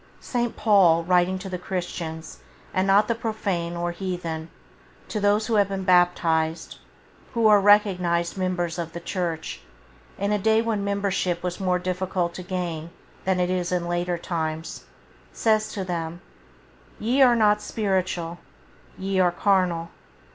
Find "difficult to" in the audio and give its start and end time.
11.77-12.41